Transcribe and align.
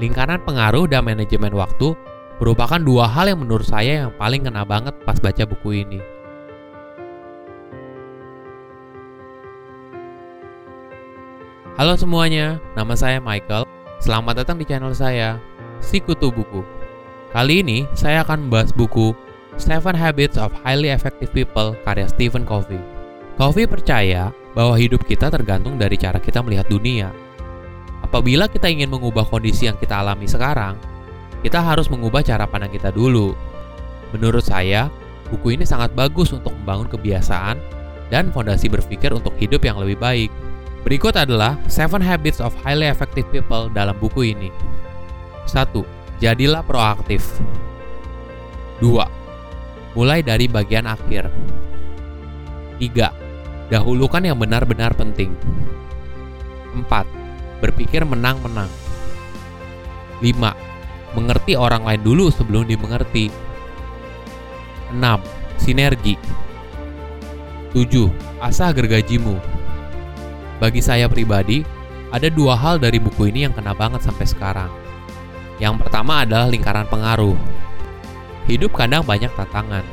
Lingkaran 0.00 0.40
pengaruh 0.48 0.88
dan 0.88 1.04
manajemen 1.04 1.52
waktu 1.52 1.92
merupakan 2.40 2.80
dua 2.80 3.04
hal 3.04 3.28
yang 3.28 3.44
menurut 3.44 3.68
saya 3.68 4.08
yang 4.08 4.12
paling 4.16 4.40
kena 4.40 4.64
banget 4.64 4.96
pas 5.04 5.20
baca 5.20 5.44
buku 5.44 5.84
ini. 5.84 6.00
Halo 11.76 12.00
semuanya, 12.00 12.56
nama 12.72 12.96
saya 12.96 13.20
Michael. 13.20 13.68
Selamat 14.00 14.40
datang 14.40 14.56
di 14.56 14.64
channel 14.64 14.96
saya, 14.96 15.36
Sikutu 15.84 16.32
Buku. 16.32 16.64
Kali 17.36 17.60
ini 17.60 17.84
saya 17.92 18.24
akan 18.24 18.48
membahas 18.48 18.72
buku 18.72 19.12
Seven 19.60 19.92
Habits 19.92 20.40
of 20.40 20.48
Highly 20.64 20.96
Effective 20.96 21.28
People 21.36 21.76
karya 21.84 22.08
Stephen 22.08 22.48
Covey. 22.48 22.80
Covey 23.36 23.68
percaya 23.68 24.32
bahwa 24.56 24.80
hidup 24.80 25.04
kita 25.04 25.28
tergantung 25.28 25.76
dari 25.76 26.00
cara 26.00 26.16
kita 26.16 26.40
melihat 26.40 26.64
dunia. 26.72 27.12
Apabila 28.10 28.50
kita 28.50 28.66
ingin 28.66 28.90
mengubah 28.90 29.22
kondisi 29.22 29.70
yang 29.70 29.78
kita 29.78 30.02
alami 30.02 30.26
sekarang, 30.26 30.74
kita 31.46 31.62
harus 31.62 31.86
mengubah 31.86 32.26
cara 32.26 32.42
pandang 32.42 32.74
kita 32.74 32.90
dulu. 32.90 33.38
Menurut 34.10 34.42
saya, 34.42 34.90
buku 35.30 35.54
ini 35.54 35.62
sangat 35.62 35.94
bagus 35.94 36.34
untuk 36.34 36.50
membangun 36.58 36.90
kebiasaan 36.90 37.54
dan 38.10 38.34
fondasi 38.34 38.66
berpikir 38.66 39.14
untuk 39.14 39.30
hidup 39.38 39.62
yang 39.62 39.78
lebih 39.78 39.94
baik. 39.94 40.30
Berikut 40.82 41.14
adalah 41.14 41.54
7 41.70 42.02
Habits 42.02 42.42
of 42.42 42.50
Highly 42.66 42.90
Effective 42.90 43.30
People 43.30 43.70
dalam 43.70 43.94
buku 44.02 44.34
ini. 44.34 44.50
1. 45.46 45.70
Jadilah 46.18 46.66
proaktif. 46.66 47.22
2. 48.82 49.06
Mulai 49.94 50.26
dari 50.26 50.50
bagian 50.50 50.90
akhir. 50.90 51.30
3. 52.82 53.70
Dahulukan 53.70 54.26
yang 54.26 54.34
benar-benar 54.34 54.98
penting. 54.98 55.30
4 56.74 57.19
berpikir 57.60 58.02
menang-menang. 58.02 58.68
5. 60.20 61.16
Mengerti 61.16 61.54
orang 61.56 61.84
lain 61.84 62.02
dulu 62.02 62.32
sebelum 62.32 62.64
dimengerti. 62.64 63.28
6. 64.96 65.20
Sinergi. 65.60 66.16
7. 67.76 68.10
Asah 68.42 68.72
gergajimu. 68.74 69.36
Bagi 70.60 70.84
saya 70.84 71.06
pribadi, 71.06 71.64
ada 72.10 72.26
dua 72.26 72.58
hal 72.58 72.82
dari 72.82 72.98
buku 72.98 73.30
ini 73.30 73.46
yang 73.46 73.54
kena 73.54 73.72
banget 73.72 74.02
sampai 74.02 74.26
sekarang. 74.26 74.68
Yang 75.62 75.86
pertama 75.86 76.26
adalah 76.26 76.50
lingkaran 76.50 76.88
pengaruh. 76.90 77.38
Hidup 78.50 78.74
kadang 78.74 79.06
banyak 79.06 79.30
tantangan, 79.38 79.84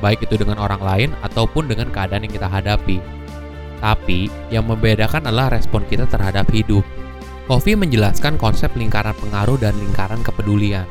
baik 0.00 0.24
itu 0.24 0.40
dengan 0.40 0.56
orang 0.62 0.80
lain 0.80 1.10
ataupun 1.20 1.68
dengan 1.68 1.92
keadaan 1.92 2.24
yang 2.24 2.32
kita 2.32 2.48
hadapi. 2.48 3.02
Tapi, 3.82 4.30
yang 4.52 4.66
membedakan 4.68 5.26
adalah 5.28 5.54
respon 5.54 5.86
kita 5.88 6.06
terhadap 6.10 6.50
hidup. 6.50 6.82
Kofi 7.44 7.76
menjelaskan 7.76 8.40
konsep 8.40 8.72
lingkaran 8.72 9.12
pengaruh 9.20 9.60
dan 9.60 9.76
lingkaran 9.76 10.24
kepedulian. 10.24 10.88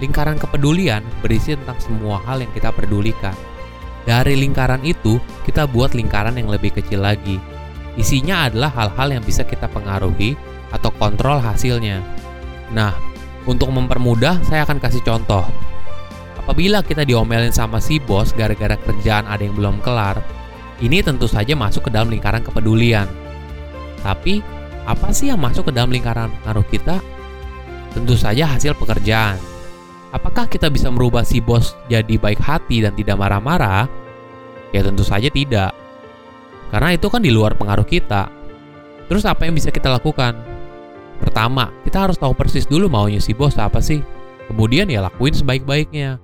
Lingkaran 0.00 0.38
kepedulian 0.40 1.02
berisi 1.20 1.58
tentang 1.58 1.76
semua 1.82 2.22
hal 2.24 2.40
yang 2.40 2.52
kita 2.54 2.72
pedulikan. 2.72 3.34
Dari 4.08 4.38
lingkaran 4.40 4.80
itu, 4.86 5.20
kita 5.44 5.68
buat 5.68 5.92
lingkaran 5.92 6.38
yang 6.40 6.48
lebih 6.48 6.72
kecil 6.72 7.04
lagi. 7.04 7.36
Isinya 7.98 8.48
adalah 8.48 8.72
hal-hal 8.72 9.18
yang 9.18 9.24
bisa 9.26 9.44
kita 9.44 9.68
pengaruhi 9.68 10.38
atau 10.72 10.88
kontrol 10.96 11.42
hasilnya. 11.42 12.00
Nah, 12.72 12.94
untuk 13.44 13.68
mempermudah, 13.68 14.40
saya 14.46 14.64
akan 14.64 14.78
kasih 14.80 15.04
contoh. 15.04 15.44
Apabila 16.40 16.80
kita 16.80 17.04
diomelin 17.04 17.52
sama 17.52 17.76
si 17.76 18.00
bos 18.00 18.32
gara-gara 18.32 18.80
kerjaan 18.80 19.28
ada 19.28 19.44
yang 19.44 19.52
belum 19.52 19.84
kelar, 19.84 20.16
ini 20.78 21.02
tentu 21.02 21.26
saja 21.26 21.58
masuk 21.58 21.86
ke 21.86 21.90
dalam 21.90 22.10
lingkaran 22.10 22.42
kepedulian. 22.42 23.10
Tapi, 24.02 24.40
apa 24.86 25.10
sih 25.10 25.28
yang 25.28 25.42
masuk 25.42 25.68
ke 25.68 25.72
dalam 25.74 25.90
lingkaran 25.90 26.30
pengaruh 26.40 26.66
kita? 26.70 27.02
Tentu 27.92 28.14
saja 28.14 28.46
hasil 28.46 28.78
pekerjaan. 28.78 29.36
Apakah 30.14 30.48
kita 30.48 30.72
bisa 30.72 30.88
merubah 30.88 31.26
si 31.26 31.42
bos 31.42 31.76
jadi 31.90 32.16
baik 32.16 32.40
hati 32.40 32.80
dan 32.80 32.96
tidak 32.96 33.20
marah-marah? 33.20 33.90
Ya 34.72 34.80
tentu 34.80 35.04
saja 35.04 35.28
tidak. 35.28 35.76
Karena 36.72 36.96
itu 36.96 37.08
kan 37.12 37.20
di 37.20 37.32
luar 37.32 37.56
pengaruh 37.58 37.84
kita. 37.84 38.28
Terus 39.08 39.24
apa 39.24 39.48
yang 39.48 39.56
bisa 39.56 39.72
kita 39.72 39.88
lakukan? 39.88 40.36
Pertama, 41.18 41.74
kita 41.82 42.08
harus 42.08 42.16
tahu 42.20 42.32
persis 42.32 42.68
dulu 42.68 42.86
maunya 42.86 43.18
si 43.18 43.34
bos 43.34 43.56
apa 43.58 43.82
sih. 43.82 44.00
Kemudian 44.48 44.88
ya 44.88 45.04
lakuin 45.04 45.34
sebaik-baiknya. 45.34 46.20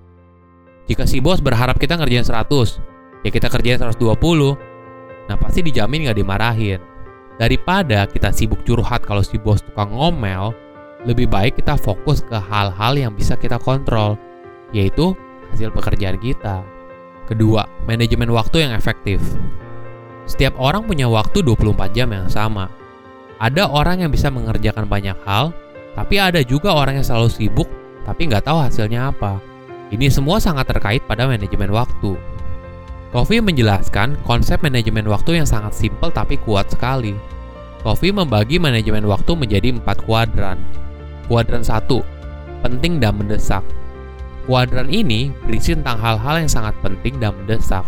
Jika 0.85 1.05
si 1.09 1.21
bos 1.21 1.41
berharap 1.41 1.81
kita 1.81 1.97
ngerjain 1.97 2.25
100, 2.25 2.94
ya 3.25 3.31
kita 3.33 3.49
kerjain 3.49 3.81
120 3.81 4.13
nah 5.25 5.41
pasti 5.41 5.65
dijamin 5.65 6.07
nggak 6.07 6.19
dimarahin. 6.21 6.81
Daripada 7.35 8.07
kita 8.07 8.31
sibuk 8.31 8.63
curhat 8.63 9.03
kalau 9.03 9.25
si 9.25 9.41
bos 9.41 9.65
tukang 9.65 9.91
ngomel 9.91 10.55
lebih 11.03 11.27
baik 11.27 11.59
kita 11.59 11.75
fokus 11.75 12.23
ke 12.23 12.37
hal-hal 12.37 12.95
yang 12.95 13.13
bisa 13.17 13.35
kita 13.35 13.59
kontrol 13.59 14.15
yaitu 14.71 15.17
hasil 15.51 15.73
pekerjaan 15.73 16.21
kita. 16.21 16.63
Kedua 17.25 17.65
manajemen 17.89 18.31
waktu 18.31 18.69
yang 18.69 18.73
efektif. 18.77 19.19
Setiap 20.29 20.57
orang 20.61 20.85
punya 20.85 21.09
waktu 21.09 21.41
24 21.41 21.97
jam 21.97 22.13
yang 22.13 22.29
sama. 22.29 22.69
Ada 23.41 23.67
orang 23.67 24.07
yang 24.07 24.13
bisa 24.13 24.31
mengerjakan 24.31 24.87
banyak 24.87 25.17
hal 25.27 25.51
tapi 25.95 26.19
ada 26.19 26.43
juga 26.43 26.75
orang 26.75 27.01
yang 27.01 27.07
selalu 27.07 27.31
sibuk 27.31 27.69
tapi 28.05 28.29
nggak 28.29 28.45
tahu 28.45 28.61
hasilnya 28.61 29.11
apa. 29.11 29.41
Ini 29.91 30.13
semua 30.13 30.39
sangat 30.39 30.69
terkait 30.71 31.03
pada 31.05 31.25
manajemen 31.29 31.73
waktu. 31.73 32.34
Kofi 33.15 33.39
menjelaskan 33.39 34.19
konsep 34.27 34.59
manajemen 34.59 35.07
waktu 35.07 35.39
yang 35.39 35.47
sangat 35.47 35.71
simpel 35.71 36.11
tapi 36.11 36.35
kuat 36.35 36.67
sekali. 36.67 37.15
Kofi 37.87 38.11
membagi 38.11 38.59
manajemen 38.59 39.07
waktu 39.07 39.39
menjadi 39.39 39.71
empat 39.71 40.03
kuadran. 40.03 40.59
Kuadran 41.31 41.63
satu, 41.63 42.03
penting 42.67 42.99
dan 42.99 43.15
mendesak. 43.15 43.63
Kuadran 44.51 44.91
ini 44.91 45.31
berisi 45.47 45.79
tentang 45.79 46.03
hal-hal 46.03 46.43
yang 46.43 46.51
sangat 46.51 46.75
penting 46.83 47.23
dan 47.23 47.39
mendesak. 47.39 47.87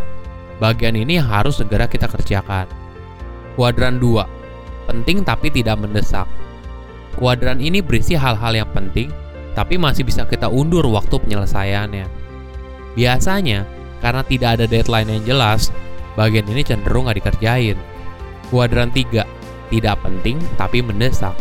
Bagian 0.62 0.94
ini 0.94 1.18
harus 1.18 1.58
segera 1.58 1.90
kita 1.90 2.06
kerjakan. 2.06 2.70
Kuadran 3.58 3.98
2, 3.98 4.86
penting 4.86 5.26
tapi 5.26 5.50
tidak 5.50 5.82
mendesak. 5.82 6.30
Kuadran 7.18 7.58
ini 7.58 7.82
berisi 7.82 8.14
hal-hal 8.14 8.54
yang 8.54 8.70
penting, 8.70 9.10
tapi 9.58 9.74
masih 9.74 10.06
bisa 10.06 10.22
kita 10.22 10.46
undur 10.46 10.86
waktu 10.86 11.18
penyelesaiannya. 11.18 12.06
Biasanya, 12.94 13.75
karena 14.00 14.22
tidak 14.24 14.60
ada 14.60 14.64
deadline 14.68 15.08
yang 15.08 15.22
jelas, 15.24 15.72
bagian 16.14 16.46
ini 16.48 16.62
cenderung 16.62 17.08
nggak 17.08 17.18
dikerjain. 17.22 17.78
Kuadran 18.52 18.90
3, 18.94 19.26
tidak 19.72 19.96
penting 20.04 20.38
tapi 20.54 20.80
mendesak. 20.84 21.34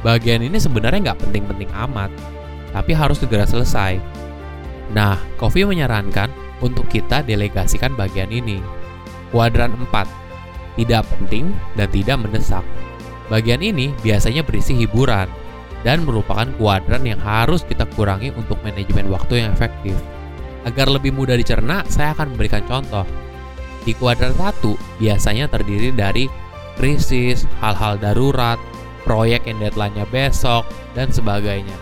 Bagian 0.00 0.40
ini 0.40 0.56
sebenarnya 0.56 1.12
nggak 1.12 1.20
penting-penting 1.28 1.70
amat, 1.88 2.08
tapi 2.72 2.96
harus 2.96 3.20
segera 3.20 3.44
selesai. 3.44 4.00
Nah, 4.90 5.20
Kofi 5.36 5.62
menyarankan 5.62 6.30
untuk 6.64 6.88
kita 6.88 7.22
delegasikan 7.22 7.94
bagian 7.94 8.32
ini. 8.32 8.58
Kuadran 9.30 9.76
4, 9.76 10.08
tidak 10.80 11.04
penting 11.06 11.54
dan 11.78 11.88
tidak 11.92 12.16
mendesak. 12.18 12.64
Bagian 13.30 13.62
ini 13.62 13.94
biasanya 14.02 14.42
berisi 14.42 14.74
hiburan 14.74 15.30
dan 15.86 16.02
merupakan 16.02 16.50
kuadran 16.58 17.06
yang 17.06 17.20
harus 17.22 17.62
kita 17.62 17.86
kurangi 17.94 18.34
untuk 18.34 18.58
manajemen 18.66 19.06
waktu 19.08 19.46
yang 19.46 19.54
efektif. 19.54 19.94
Agar 20.68 20.92
lebih 20.92 21.16
mudah 21.16 21.36
dicerna, 21.40 21.82
saya 21.88 22.12
akan 22.12 22.36
memberikan 22.36 22.60
contoh. 22.68 23.08
Di 23.80 23.96
kuadran 23.96 24.36
1 24.36 25.00
biasanya 25.00 25.48
terdiri 25.48 25.88
dari 25.88 26.28
krisis, 26.76 27.48
hal-hal 27.64 27.96
darurat, 27.96 28.60
proyek 29.08 29.48
yang 29.48 29.60
deadline-nya 29.60 30.04
besok, 30.12 30.68
dan 30.92 31.08
sebagainya. 31.08 31.76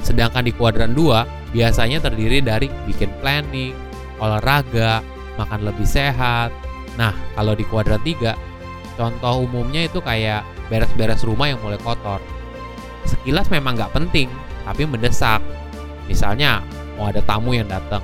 Sedangkan 0.00 0.48
di 0.48 0.52
kuadran 0.56 0.96
2 0.96 1.52
biasanya 1.52 2.00
terdiri 2.00 2.40
dari 2.40 2.72
bikin 2.88 3.12
planning, 3.20 3.76
olahraga, 4.16 5.04
makan 5.36 5.68
lebih 5.68 5.84
sehat. 5.84 6.48
Nah, 6.96 7.12
kalau 7.36 7.52
di 7.52 7.64
kuadran 7.68 8.00
3, 8.00 8.32
contoh 8.96 9.44
umumnya 9.44 9.84
itu 9.84 10.00
kayak 10.00 10.44
beres-beres 10.72 11.24
rumah 11.24 11.52
yang 11.52 11.60
mulai 11.60 11.80
kotor. 11.80 12.20
Sekilas 13.04 13.52
memang 13.52 13.76
nggak 13.76 13.92
penting, 13.92 14.32
tapi 14.64 14.88
mendesak. 14.88 15.44
Misalnya, 16.08 16.64
mau 16.96 17.08
ada 17.08 17.20
tamu 17.24 17.56
yang 17.56 17.68
datang. 17.68 18.02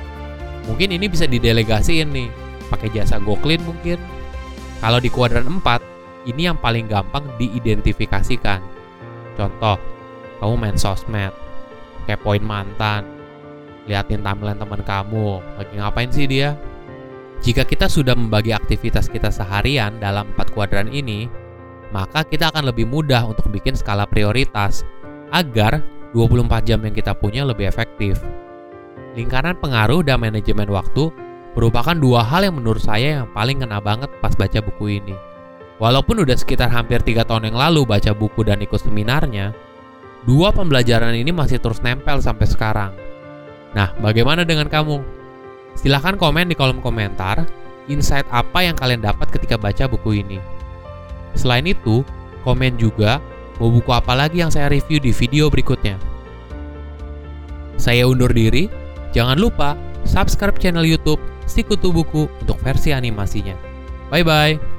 Mungkin 0.68 0.92
ini 0.92 1.08
bisa 1.08 1.24
didelegasiin 1.24 2.08
nih, 2.12 2.28
pakai 2.68 2.92
jasa 2.92 3.16
GoClean 3.20 3.64
mungkin. 3.64 3.96
Kalau 4.78 5.00
di 5.00 5.08
kuadran 5.08 5.48
4, 5.48 6.28
ini 6.28 6.46
yang 6.46 6.60
paling 6.60 6.86
gampang 6.86 7.24
diidentifikasikan. 7.40 8.60
Contoh, 9.34 9.80
kamu 10.38 10.54
main 10.54 10.76
sosmed, 10.76 11.32
kepoin 12.04 12.44
mantan, 12.44 13.06
liatin 13.88 14.20
tampilan 14.20 14.60
teman 14.60 14.84
kamu, 14.84 15.40
lagi 15.56 15.72
ngapain 15.80 16.10
sih 16.12 16.28
dia? 16.28 16.52
Jika 17.40 17.62
kita 17.64 17.86
sudah 17.86 18.18
membagi 18.18 18.50
aktivitas 18.50 19.06
kita 19.08 19.30
seharian 19.30 19.96
dalam 20.02 20.28
empat 20.34 20.50
kuadran 20.52 20.90
ini, 20.90 21.30
maka 21.94 22.26
kita 22.26 22.50
akan 22.52 22.68
lebih 22.68 22.84
mudah 22.84 23.24
untuk 23.24 23.48
bikin 23.48 23.78
skala 23.78 24.04
prioritas 24.04 24.84
agar 25.32 25.80
24 26.12 26.68
jam 26.68 26.80
yang 26.82 26.92
kita 26.92 27.14
punya 27.14 27.46
lebih 27.46 27.70
efektif. 27.70 28.18
Lingkaran 29.18 29.58
pengaruh 29.58 30.06
dan 30.06 30.22
manajemen 30.22 30.70
waktu 30.70 31.10
merupakan 31.58 31.98
dua 31.98 32.22
hal 32.22 32.46
yang 32.46 32.54
menurut 32.62 32.78
saya 32.78 33.20
yang 33.20 33.28
paling 33.34 33.58
kena 33.58 33.82
banget 33.82 34.06
pas 34.22 34.30
baca 34.38 34.62
buku 34.62 35.02
ini. 35.02 35.18
Walaupun 35.82 36.22
udah 36.22 36.38
sekitar 36.38 36.70
hampir 36.70 37.02
tiga 37.02 37.26
tahun 37.26 37.50
yang 37.50 37.58
lalu 37.58 37.82
baca 37.82 38.14
buku 38.14 38.46
dan 38.46 38.62
ikut 38.62 38.78
seminarnya, 38.78 39.50
Dua 40.26 40.50
pembelajaran 40.50 41.14
ini 41.14 41.30
masih 41.30 41.62
terus 41.62 41.78
nempel 41.78 42.18
sampai 42.18 42.44
sekarang. 42.44 42.92
Nah, 43.72 43.96
bagaimana 44.02 44.42
dengan 44.42 44.66
kamu? 44.66 45.00
Silahkan 45.78 46.18
komen 46.20 46.50
di 46.50 46.56
kolom 46.58 46.82
komentar 46.82 47.48
insight 47.88 48.28
apa 48.28 48.66
yang 48.66 48.76
kalian 48.76 49.00
dapat 49.00 49.30
ketika 49.32 49.54
baca 49.54 49.86
buku 49.86 50.20
ini. 50.20 50.36
Selain 51.38 51.64
itu, 51.64 52.02
komen 52.42 52.76
juga 52.76 53.22
mau 53.62 53.70
buku 53.70 53.88
apa 53.88 54.12
lagi 54.12 54.42
yang 54.42 54.50
saya 54.50 54.68
review 54.68 54.98
di 54.98 55.14
video 55.14 55.46
berikutnya. 55.48 55.96
Saya 57.78 58.10
undur 58.10 58.34
diri, 58.34 58.66
jangan 59.18 59.34
lupa 59.34 59.74
subscribe 60.06 60.54
channel 60.62 60.86
YouTube 60.86 61.18
Sikutu 61.50 61.90
Buku 61.90 62.30
untuk 62.38 62.60
versi 62.62 62.94
animasinya. 62.94 63.58
Bye 64.14 64.22
bye. 64.22 64.77